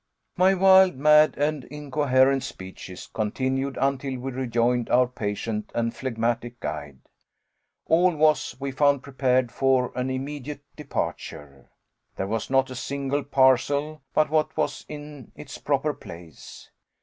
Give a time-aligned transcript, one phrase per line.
[0.35, 7.01] My wild, mad, and incoherent speeches continued until we rejoined our patient and phlegmatic guide.
[7.85, 11.69] All was, we found, prepared for an immediate departure.
[12.15, 16.71] There was not a single parcel but what was in its proper place.